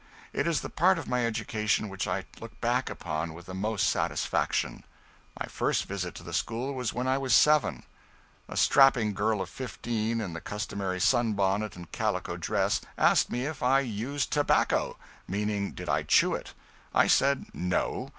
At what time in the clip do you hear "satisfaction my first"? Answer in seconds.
3.87-5.85